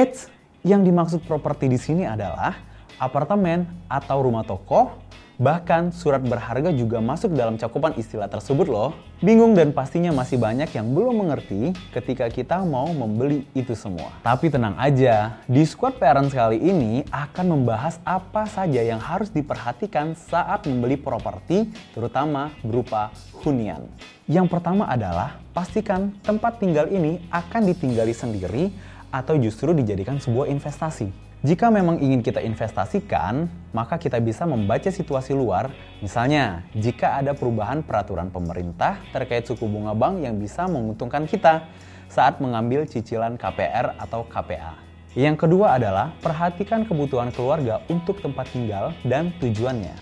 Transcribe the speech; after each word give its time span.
Eits, 0.00 0.32
yang 0.64 0.80
dimaksud 0.80 1.28
properti 1.28 1.68
di 1.68 1.76
sini 1.76 2.08
adalah 2.08 2.56
apartemen 2.96 3.68
atau 3.84 4.24
rumah 4.24 4.40
toko, 4.48 4.96
bahkan 5.36 5.92
surat 5.92 6.24
berharga 6.24 6.72
juga 6.72 7.04
masuk 7.04 7.36
dalam 7.36 7.60
cakupan 7.60 7.92
istilah 8.00 8.24
tersebut 8.24 8.64
loh. 8.64 8.96
Bingung 9.20 9.52
dan 9.52 9.76
pastinya 9.76 10.08
masih 10.08 10.40
banyak 10.40 10.72
yang 10.72 10.88
belum 10.96 11.20
mengerti 11.20 11.76
ketika 11.92 12.32
kita 12.32 12.64
mau 12.64 12.88
membeli 12.96 13.44
itu 13.52 13.76
semua. 13.76 14.08
Tapi 14.24 14.48
tenang 14.48 14.72
aja, 14.80 15.36
di 15.44 15.60
Squad 15.68 16.00
Parents 16.00 16.32
kali 16.32 16.56
ini 16.56 17.04
akan 17.12 17.60
membahas 17.60 18.00
apa 18.00 18.48
saja 18.48 18.80
yang 18.80 19.04
harus 19.04 19.28
diperhatikan 19.28 20.16
saat 20.16 20.64
membeli 20.64 20.96
properti, 20.96 21.68
terutama 21.92 22.48
berupa 22.64 23.12
hunian. 23.44 23.84
Yang 24.24 24.48
pertama 24.48 24.88
adalah 24.88 25.36
pastikan 25.52 26.16
tempat 26.24 26.56
tinggal 26.56 26.88
ini 26.88 27.20
akan 27.28 27.68
ditinggali 27.68 28.16
sendiri 28.16 28.72
atau 29.10 29.38
justru 29.38 29.74
dijadikan 29.74 30.18
sebuah 30.22 30.46
investasi. 30.50 31.10
Jika 31.40 31.72
memang 31.72 31.96
ingin 32.04 32.20
kita 32.20 32.44
investasikan, 32.44 33.48
maka 33.72 33.96
kita 33.96 34.20
bisa 34.20 34.44
membaca 34.44 34.92
situasi 34.92 35.32
luar. 35.32 35.72
Misalnya, 36.04 36.68
jika 36.76 37.16
ada 37.16 37.32
perubahan 37.32 37.80
peraturan 37.80 38.28
pemerintah 38.28 39.00
terkait 39.08 39.48
suku 39.48 39.64
bunga 39.64 39.96
bank 39.96 40.20
yang 40.20 40.36
bisa 40.36 40.68
menguntungkan 40.68 41.24
kita 41.24 41.64
saat 42.12 42.44
mengambil 42.44 42.84
cicilan 42.84 43.40
KPR 43.40 43.96
atau 43.96 44.26
KPA. 44.28 44.76
Yang 45.16 45.48
kedua 45.48 45.80
adalah 45.80 46.12
perhatikan 46.20 46.84
kebutuhan 46.84 47.32
keluarga 47.32 47.80
untuk 47.88 48.20
tempat 48.20 48.46
tinggal 48.52 48.92
dan 49.02 49.32
tujuannya. 49.40 49.96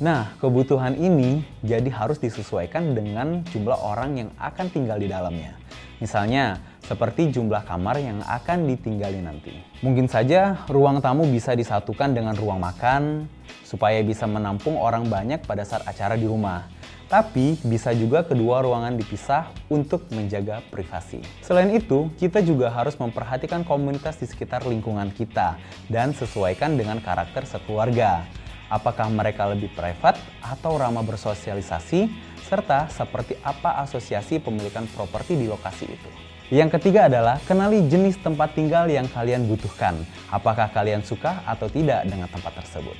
Nah, 0.00 0.32
kebutuhan 0.40 0.96
ini 0.96 1.44
jadi 1.60 1.90
harus 1.90 2.16
disesuaikan 2.16 2.96
dengan 2.96 3.44
jumlah 3.50 3.76
orang 3.76 4.24
yang 4.24 4.30
akan 4.40 4.66
tinggal 4.70 4.96
di 4.96 5.10
dalamnya. 5.10 5.58
Misalnya, 5.98 6.62
seperti 6.86 7.34
jumlah 7.34 7.66
kamar 7.66 7.98
yang 7.98 8.22
akan 8.22 8.70
ditinggali 8.70 9.18
nanti. 9.18 9.52
Mungkin 9.82 10.06
saja 10.06 10.64
ruang 10.70 11.02
tamu 11.02 11.26
bisa 11.26 11.52
disatukan 11.58 12.14
dengan 12.14 12.38
ruang 12.38 12.62
makan 12.62 13.26
supaya 13.66 14.00
bisa 14.00 14.24
menampung 14.24 14.78
orang 14.78 15.10
banyak 15.10 15.42
pada 15.44 15.66
saat 15.66 15.84
acara 15.84 16.14
di 16.14 16.24
rumah. 16.24 16.70
Tapi 17.08 17.56
bisa 17.64 17.88
juga 17.96 18.20
kedua 18.20 18.60
ruangan 18.60 18.92
dipisah 18.92 19.48
untuk 19.72 20.12
menjaga 20.12 20.60
privasi. 20.68 21.24
Selain 21.40 21.72
itu, 21.72 22.12
kita 22.20 22.44
juga 22.44 22.68
harus 22.68 23.00
memperhatikan 23.00 23.64
komunitas 23.64 24.20
di 24.20 24.28
sekitar 24.28 24.68
lingkungan 24.68 25.08
kita 25.16 25.56
dan 25.88 26.12
sesuaikan 26.12 26.76
dengan 26.76 27.00
karakter 27.00 27.48
sekeluarga. 27.48 28.28
Apakah 28.68 29.08
mereka 29.08 29.48
lebih 29.48 29.72
privat 29.72 30.20
atau 30.44 30.76
ramah 30.76 31.00
bersosialisasi, 31.00 32.12
serta 32.46 32.86
seperti 32.92 33.34
apa 33.42 33.82
asosiasi 33.82 34.38
pemilikan 34.38 34.86
properti 34.90 35.34
di 35.34 35.50
lokasi 35.50 35.86
itu. 35.90 36.10
Yang 36.48 36.80
ketiga 36.80 37.12
adalah 37.12 37.36
kenali 37.44 37.84
jenis 37.92 38.16
tempat 38.24 38.56
tinggal 38.56 38.88
yang 38.88 39.04
kalian 39.12 39.44
butuhkan. 39.44 40.00
Apakah 40.32 40.72
kalian 40.72 41.04
suka 41.04 41.44
atau 41.44 41.68
tidak 41.68 42.08
dengan 42.08 42.24
tempat 42.32 42.56
tersebut? 42.64 42.96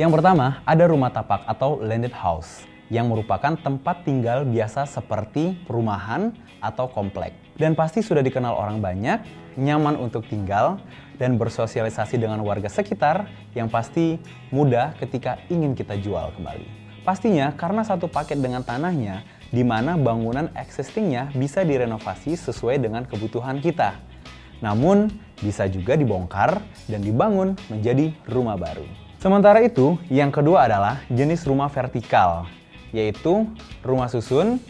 Yang 0.00 0.16
pertama, 0.16 0.64
ada 0.64 0.88
rumah 0.88 1.12
tapak 1.12 1.44
atau 1.44 1.76
landed 1.76 2.16
house 2.16 2.64
yang 2.88 3.12
merupakan 3.12 3.52
tempat 3.52 4.02
tinggal 4.08 4.48
biasa 4.48 4.88
seperti 4.88 5.60
perumahan 5.68 6.32
atau 6.64 6.88
komplek. 6.88 7.36
Dan 7.60 7.76
pasti 7.76 8.00
sudah 8.00 8.24
dikenal 8.24 8.56
orang 8.56 8.80
banyak, 8.80 9.28
nyaman 9.60 10.00
untuk 10.00 10.24
tinggal, 10.24 10.80
dan 11.20 11.36
bersosialisasi 11.36 12.16
dengan 12.16 12.40
warga 12.40 12.72
sekitar 12.72 13.28
yang 13.52 13.68
pasti 13.68 14.16
mudah 14.48 14.96
ketika 14.96 15.36
ingin 15.52 15.76
kita 15.76 16.00
jual 16.00 16.32
kembali. 16.32 16.79
Pastinya 17.00 17.56
karena 17.56 17.80
satu 17.80 18.12
paket 18.12 18.36
dengan 18.44 18.60
tanahnya, 18.60 19.24
di 19.48 19.64
mana 19.64 19.96
bangunan 19.96 20.52
existingnya 20.52 21.32
bisa 21.32 21.64
direnovasi 21.64 22.36
sesuai 22.36 22.76
dengan 22.76 23.08
kebutuhan 23.08 23.58
kita. 23.58 23.96
Namun, 24.60 25.08
bisa 25.40 25.64
juga 25.66 25.96
dibongkar 25.96 26.60
dan 26.84 27.00
dibangun 27.00 27.56
menjadi 27.72 28.12
rumah 28.28 28.60
baru. 28.60 28.84
Sementara 29.16 29.64
itu, 29.64 29.96
yang 30.12 30.28
kedua 30.28 30.68
adalah 30.68 31.00
jenis 31.08 31.48
rumah 31.48 31.72
vertikal, 31.72 32.44
yaitu 32.92 33.48
rumah 33.80 34.12
susun, 34.12 34.60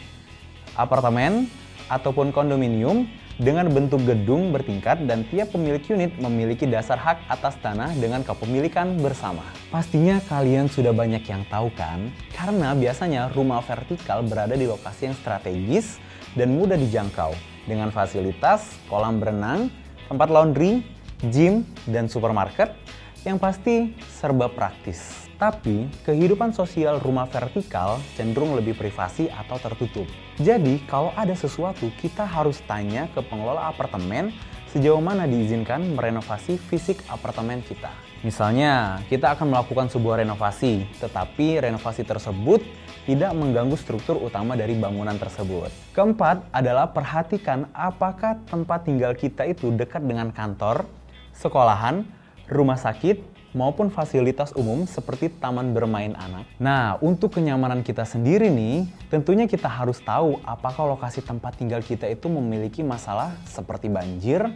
apartemen, 0.78 1.50
ataupun 1.90 2.30
kondominium 2.30 3.10
dengan 3.40 3.72
bentuk 3.72 4.04
gedung 4.04 4.52
bertingkat 4.52 5.08
dan 5.08 5.24
tiap 5.32 5.56
pemilik 5.56 5.80
unit 5.88 6.12
memiliki 6.20 6.68
dasar 6.68 7.00
hak 7.00 7.24
atas 7.24 7.56
tanah 7.64 7.96
dengan 7.96 8.20
kepemilikan 8.20 9.00
bersama. 9.00 9.40
Pastinya 9.72 10.20
kalian 10.28 10.68
sudah 10.68 10.92
banyak 10.92 11.24
yang 11.24 11.48
tahu 11.48 11.72
kan? 11.72 12.12
Karena 12.36 12.76
biasanya 12.76 13.32
rumah 13.32 13.64
vertikal 13.64 14.20
berada 14.20 14.52
di 14.52 14.68
lokasi 14.68 15.08
yang 15.08 15.16
strategis 15.16 15.96
dan 16.36 16.52
mudah 16.52 16.76
dijangkau 16.76 17.32
dengan 17.64 17.88
fasilitas 17.88 18.76
kolam 18.92 19.16
berenang, 19.16 19.72
tempat 20.12 20.28
laundry, 20.28 20.84
gym, 21.32 21.64
dan 21.88 22.12
supermarket 22.12 22.76
yang 23.24 23.40
pasti 23.40 23.96
serba 24.20 24.52
praktis. 24.52 25.29
Tapi, 25.40 25.88
kehidupan 26.04 26.52
sosial 26.52 27.00
rumah 27.00 27.24
vertikal 27.24 27.96
cenderung 28.12 28.52
lebih 28.60 28.76
privasi 28.76 29.32
atau 29.32 29.56
tertutup. 29.56 30.04
Jadi, 30.36 30.84
kalau 30.84 31.16
ada 31.16 31.32
sesuatu, 31.32 31.88
kita 31.96 32.28
harus 32.28 32.60
tanya 32.68 33.08
ke 33.16 33.24
pengelola 33.24 33.72
apartemen 33.72 34.36
sejauh 34.68 35.00
mana 35.00 35.24
diizinkan 35.24 35.96
merenovasi 35.96 36.60
fisik 36.68 37.00
apartemen 37.08 37.64
kita. 37.64 37.88
Misalnya, 38.20 39.00
kita 39.08 39.32
akan 39.32 39.48
melakukan 39.48 39.88
sebuah 39.88 40.20
renovasi, 40.20 40.84
tetapi 41.00 41.64
renovasi 41.64 42.04
tersebut 42.04 42.60
tidak 43.08 43.32
mengganggu 43.32 43.80
struktur 43.80 44.20
utama 44.20 44.60
dari 44.60 44.76
bangunan 44.76 45.16
tersebut. 45.16 45.72
Keempat 45.96 46.52
adalah 46.52 46.92
perhatikan 46.92 47.64
apakah 47.72 48.36
tempat 48.44 48.84
tinggal 48.84 49.16
kita 49.16 49.48
itu 49.48 49.72
dekat 49.72 50.04
dengan 50.04 50.28
kantor, 50.36 50.84
sekolahan, 51.32 52.04
rumah 52.44 52.76
sakit, 52.76 53.29
maupun 53.50 53.90
fasilitas 53.90 54.54
umum 54.54 54.86
seperti 54.86 55.30
taman 55.30 55.74
bermain 55.74 56.14
anak. 56.14 56.46
Nah, 56.56 56.96
untuk 57.02 57.34
kenyamanan 57.34 57.82
kita 57.82 58.06
sendiri 58.06 58.48
nih, 58.50 58.86
tentunya 59.10 59.50
kita 59.50 59.66
harus 59.66 59.98
tahu 59.98 60.38
apakah 60.46 60.86
lokasi 60.94 61.20
tempat 61.22 61.58
tinggal 61.58 61.82
kita 61.82 62.06
itu 62.06 62.30
memiliki 62.30 62.86
masalah 62.86 63.34
seperti 63.46 63.90
banjir, 63.90 64.46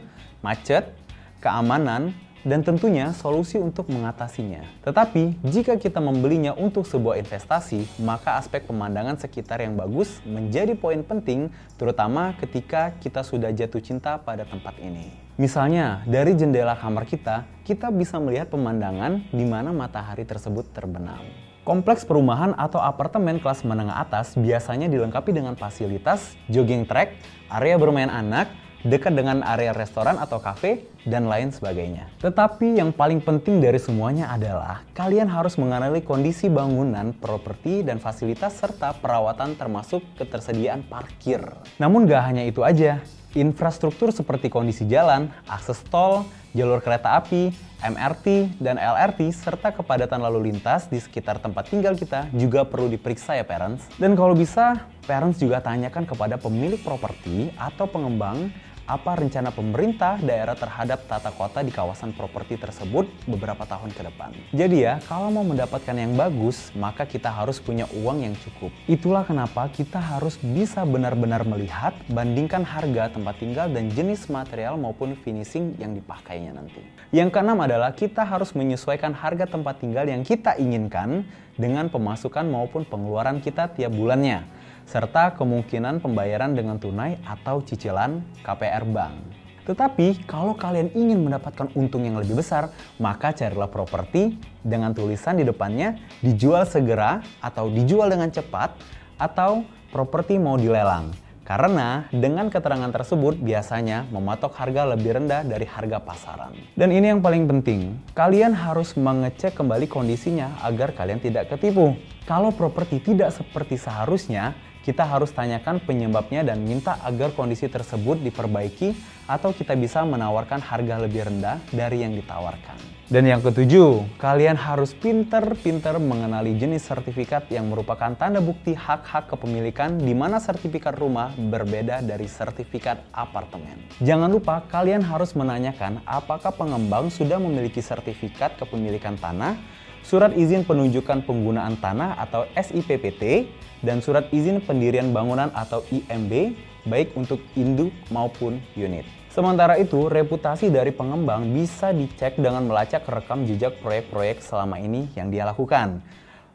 macet, 0.40 0.94
keamanan, 1.42 2.14
dan 2.44 2.60
tentunya 2.60 3.10
solusi 3.16 3.56
untuk 3.58 3.88
mengatasinya. 3.90 4.62
Tetapi, 4.84 5.40
jika 5.42 5.80
kita 5.80 5.98
membelinya 5.98 6.52
untuk 6.52 6.84
sebuah 6.84 7.18
investasi, 7.18 8.04
maka 8.04 8.36
aspek 8.38 8.68
pemandangan 8.68 9.16
sekitar 9.18 9.64
yang 9.64 9.74
bagus 9.74 10.20
menjadi 10.28 10.76
poin 10.76 11.00
penting, 11.00 11.48
terutama 11.80 12.36
ketika 12.38 12.92
kita 13.00 13.24
sudah 13.24 13.50
jatuh 13.50 13.80
cinta 13.80 14.20
pada 14.20 14.44
tempat 14.44 14.76
ini. 14.78 15.10
Misalnya, 15.34 16.06
dari 16.06 16.38
jendela 16.38 16.78
kamar 16.78 17.10
kita, 17.10 17.42
kita 17.66 17.90
bisa 17.90 18.22
melihat 18.22 18.54
pemandangan 18.54 19.24
di 19.34 19.42
mana 19.42 19.74
matahari 19.74 20.22
tersebut 20.22 20.70
terbenam. 20.70 21.18
Kompleks 21.64 22.04
perumahan 22.04 22.52
atau 22.60 22.76
apartemen 22.76 23.40
kelas 23.40 23.64
menengah 23.64 23.96
atas 23.96 24.36
biasanya 24.36 24.84
dilengkapi 24.84 25.32
dengan 25.32 25.56
fasilitas 25.56 26.36
jogging 26.52 26.84
track, 26.84 27.16
area 27.48 27.80
bermain 27.80 28.12
anak, 28.12 28.52
dekat 28.84 29.16
dengan 29.16 29.40
area 29.40 29.72
restoran 29.72 30.20
atau 30.20 30.38
kafe, 30.38 30.84
dan 31.04 31.28
lain 31.28 31.52
sebagainya. 31.52 32.08
Tetapi 32.20 32.80
yang 32.80 32.90
paling 32.90 33.20
penting 33.20 33.60
dari 33.60 33.76
semuanya 33.76 34.32
adalah 34.32 34.80
kalian 34.96 35.28
harus 35.28 35.60
mengenali 35.60 36.00
kondisi 36.00 36.48
bangunan, 36.48 37.12
properti, 37.12 37.84
dan 37.84 38.00
fasilitas 38.00 38.56
serta 38.56 38.96
perawatan 38.96 39.56
termasuk 39.56 40.00
ketersediaan 40.16 40.84
parkir. 40.88 41.44
Namun 41.76 42.08
gak 42.08 42.24
hanya 42.24 42.44
itu 42.48 42.64
aja, 42.64 43.04
infrastruktur 43.36 44.14
seperti 44.16 44.48
kondisi 44.48 44.88
jalan, 44.88 45.28
akses 45.44 45.82
tol, 45.92 46.24
jalur 46.56 46.80
kereta 46.80 47.20
api, 47.20 47.52
MRT, 47.84 48.56
dan 48.62 48.80
LRT, 48.80 49.28
serta 49.34 49.74
kepadatan 49.76 50.22
lalu 50.24 50.48
lintas 50.48 50.88
di 50.88 50.96
sekitar 50.96 51.36
tempat 51.36 51.68
tinggal 51.68 51.98
kita 51.98 52.32
juga 52.32 52.64
perlu 52.64 52.88
diperiksa 52.88 53.36
ya 53.36 53.44
parents. 53.44 53.84
Dan 54.00 54.16
kalau 54.16 54.32
bisa, 54.32 54.88
parents 55.04 55.36
juga 55.36 55.60
tanyakan 55.60 56.08
kepada 56.08 56.40
pemilik 56.40 56.80
properti 56.80 57.52
atau 57.60 57.84
pengembang 57.84 58.48
apa 58.84 59.16
rencana 59.16 59.48
pemerintah 59.48 60.20
daerah 60.20 60.52
terhadap 60.52 61.08
tata 61.08 61.32
kota 61.32 61.64
di 61.64 61.72
kawasan 61.72 62.12
properti 62.12 62.60
tersebut 62.60 63.08
beberapa 63.24 63.64
tahun 63.64 63.96
ke 63.96 64.02
depan. 64.12 64.30
Jadi 64.52 64.84
ya, 64.84 65.00
kalau 65.08 65.32
mau 65.32 65.40
mendapatkan 65.40 65.96
yang 65.96 66.12
bagus, 66.12 66.68
maka 66.76 67.08
kita 67.08 67.32
harus 67.32 67.56
punya 67.56 67.88
uang 67.96 68.28
yang 68.28 68.36
cukup. 68.44 68.68
Itulah 68.84 69.24
kenapa 69.24 69.72
kita 69.72 69.96
harus 69.96 70.36
bisa 70.36 70.84
benar-benar 70.84 71.48
melihat, 71.48 71.96
bandingkan 72.12 72.60
harga 72.60 73.16
tempat 73.16 73.40
tinggal 73.40 73.72
dan 73.72 73.88
jenis 73.88 74.28
material 74.28 74.76
maupun 74.76 75.16
finishing 75.24 75.72
yang 75.80 75.96
dipakainya 75.96 76.52
nanti. 76.52 76.84
Yang 77.08 77.40
keenam 77.40 77.64
adalah 77.64 77.96
kita 77.96 78.20
harus 78.20 78.52
menyesuaikan 78.52 79.16
harga 79.16 79.48
tempat 79.48 79.80
tinggal 79.80 80.04
yang 80.04 80.20
kita 80.20 80.60
inginkan 80.60 81.24
dengan 81.56 81.88
pemasukan 81.88 82.44
maupun 82.44 82.84
pengeluaran 82.84 83.38
kita 83.40 83.70
tiap 83.72 83.94
bulannya 83.94 84.63
serta 84.84 85.32
kemungkinan 85.34 86.00
pembayaran 86.04 86.52
dengan 86.52 86.76
tunai 86.78 87.18
atau 87.24 87.64
cicilan 87.64 88.20
KPR 88.44 88.84
bank. 88.88 89.16
Tetapi 89.64 90.28
kalau 90.28 90.52
kalian 90.52 90.92
ingin 90.92 91.24
mendapatkan 91.24 91.72
untung 91.72 92.04
yang 92.04 92.20
lebih 92.20 92.36
besar, 92.36 92.68
maka 93.00 93.32
carilah 93.32 93.68
properti 93.68 94.36
dengan 94.60 94.92
tulisan 94.92 95.40
di 95.40 95.44
depannya 95.44 95.96
dijual 96.20 96.68
segera 96.68 97.24
atau 97.40 97.72
dijual 97.72 98.12
dengan 98.12 98.28
cepat 98.28 98.76
atau 99.16 99.64
properti 99.88 100.36
mau 100.36 100.60
dilelang. 100.60 101.16
Karena 101.44 102.08
dengan 102.08 102.48
keterangan 102.48 102.88
tersebut 102.88 103.36
biasanya 103.36 104.08
mematok 104.08 104.56
harga 104.56 104.96
lebih 104.96 105.20
rendah 105.20 105.44
dari 105.44 105.68
harga 105.68 106.00
pasaran. 106.00 106.56
Dan 106.72 106.88
ini 106.88 107.12
yang 107.12 107.20
paling 107.20 107.44
penting, 107.44 108.00
kalian 108.16 108.56
harus 108.56 108.96
mengecek 108.96 109.52
kembali 109.52 109.84
kondisinya 109.84 110.56
agar 110.64 110.96
kalian 110.96 111.20
tidak 111.20 111.52
ketipu. 111.52 112.00
Kalau 112.24 112.48
properti 112.48 112.96
tidak 113.04 113.36
seperti 113.36 113.76
seharusnya, 113.76 114.56
kita 114.84 115.08
harus 115.08 115.32
tanyakan 115.32 115.80
penyebabnya 115.80 116.44
dan 116.44 116.60
minta 116.60 117.00
agar 117.00 117.32
kondisi 117.32 117.66
tersebut 117.66 118.20
diperbaiki 118.20 118.92
atau 119.24 119.56
kita 119.56 119.72
bisa 119.74 120.04
menawarkan 120.04 120.60
harga 120.60 121.00
lebih 121.00 121.24
rendah 121.24 121.56
dari 121.72 122.04
yang 122.04 122.12
ditawarkan. 122.12 122.94
Dan 123.04 123.28
yang 123.28 123.44
ketujuh, 123.44 124.16
kalian 124.16 124.56
harus 124.56 124.96
pinter-pinter 124.96 126.00
mengenali 126.00 126.56
jenis 126.56 126.88
sertifikat 126.88 127.52
yang 127.52 127.68
merupakan 127.68 128.16
tanda 128.16 128.40
bukti 128.40 128.72
hak-hak 128.72 129.28
kepemilikan 129.28 130.00
di 130.00 130.16
mana 130.16 130.40
sertifikat 130.40 130.96
rumah 130.96 131.28
berbeda 131.36 132.00
dari 132.00 132.24
sertifikat 132.24 133.04
apartemen. 133.12 133.76
Jangan 134.00 134.32
lupa 134.32 134.64
kalian 134.72 135.04
harus 135.04 135.36
menanyakan 135.36 136.00
apakah 136.08 136.56
pengembang 136.56 137.12
sudah 137.12 137.36
memiliki 137.36 137.84
sertifikat 137.84 138.56
kepemilikan 138.56 139.20
tanah, 139.20 139.60
surat 140.04 140.36
izin 140.36 140.68
penunjukan 140.68 141.24
penggunaan 141.24 141.80
tanah 141.80 142.20
atau 142.20 142.44
SIPPT, 142.52 143.48
dan 143.84 144.00
surat 144.00 144.28
izin 144.32 144.64
pendirian 144.64 145.12
bangunan 145.12 145.52
atau 145.52 145.84
IMB 145.92 146.56
baik 146.88 147.16
untuk 147.16 147.40
induk 147.56 147.92
maupun 148.12 148.60
unit. 148.76 149.04
Sementara 149.32 149.80
itu, 149.82 150.06
reputasi 150.06 150.70
dari 150.70 150.94
pengembang 150.94 151.50
bisa 151.50 151.90
dicek 151.90 152.38
dengan 152.38 152.70
melacak 152.70 153.02
rekam 153.08 153.42
jejak 153.44 153.82
proyek-proyek 153.82 154.38
selama 154.40 154.78
ini 154.78 155.10
yang 155.18 155.28
dia 155.28 155.42
lakukan. 155.42 156.00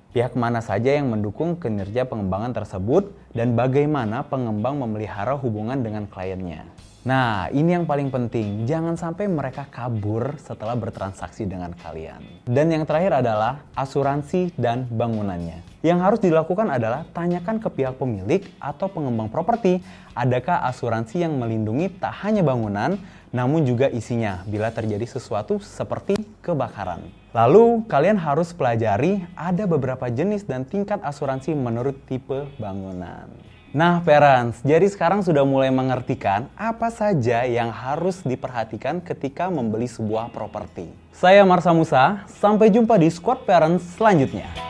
Pihak 0.09 0.33
mana 0.33 0.57
saja 0.63 0.95
yang 0.95 1.11
mendukung 1.11 1.59
kinerja 1.59 2.07
pengembangan 2.07 2.55
tersebut 2.55 3.13
dan 3.35 3.53
bagaimana 3.53 4.25
pengembang 4.25 4.81
memelihara 4.81 5.37
hubungan 5.37 5.85
dengan 5.85 6.09
kliennya. 6.09 6.65
Nah, 7.07 7.47
ini 7.55 7.79
yang 7.79 7.87
paling 7.87 8.11
penting. 8.11 8.67
Jangan 8.67 8.99
sampai 8.99 9.31
mereka 9.31 9.63
kabur 9.71 10.35
setelah 10.35 10.75
bertransaksi 10.75 11.47
dengan 11.47 11.71
kalian. 11.71 12.43
Dan 12.43 12.67
yang 12.75 12.83
terakhir 12.83 13.23
adalah 13.23 13.63
asuransi 13.71 14.51
dan 14.59 14.83
bangunannya. 14.91 15.63
Yang 15.79 15.99
harus 16.03 16.19
dilakukan 16.19 16.67
adalah 16.67 17.07
tanyakan 17.15 17.63
ke 17.63 17.71
pihak 17.71 17.95
pemilik 17.95 18.43
atau 18.59 18.91
pengembang 18.91 19.31
properti, 19.31 19.79
adakah 20.11 20.67
asuransi 20.67 21.23
yang 21.23 21.39
melindungi 21.39 21.87
tak 22.03 22.19
hanya 22.27 22.43
bangunan, 22.43 22.99
namun 23.31 23.63
juga 23.63 23.87
isinya 23.87 24.43
bila 24.43 24.67
terjadi 24.67 25.07
sesuatu 25.07 25.63
seperti 25.63 26.19
kebakaran. 26.43 26.99
Lalu, 27.31 27.87
kalian 27.87 28.19
harus 28.19 28.51
pelajari 28.51 29.23
ada 29.39 29.63
beberapa 29.63 30.11
jenis 30.11 30.43
dan 30.43 30.67
tingkat 30.67 30.99
asuransi 30.99 31.55
menurut 31.55 31.95
tipe 32.11 32.43
bangunan. 32.59 33.31
Nah, 33.69 34.01
parents, 34.01 34.65
jadi 34.65 34.89
sekarang 34.89 35.21
sudah 35.21 35.45
mulai 35.45 35.69
mengertikan 35.69 36.49
apa 36.57 36.89
saja 36.89 37.45
yang 37.45 37.69
harus 37.69 38.25
diperhatikan 38.25 38.97
ketika 38.97 39.45
membeli 39.45 39.85
sebuah 39.85 40.33
properti. 40.33 40.89
Saya 41.13 41.45
Marsa 41.45 41.69
Musa, 41.69 42.25
sampai 42.41 42.73
jumpa 42.73 42.97
di 42.97 43.13
Squad 43.13 43.45
Parents 43.45 43.85
selanjutnya. 43.93 44.68